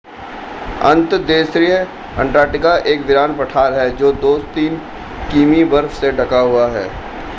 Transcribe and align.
अंतर्देशीय 0.83 1.73
अंटार्कटिका 2.17 2.75
एक 2.85 3.01
वीरान 3.01 3.33
पठार 3.37 3.73
है 3.73 3.89
जो 3.97 4.11
2-3 4.21 4.77
किमी 5.31 5.63
बर्फ 5.63 5.91
से 5.91 6.11
ढका 6.11 6.39
हुआ 6.39 6.67
है 6.67 6.85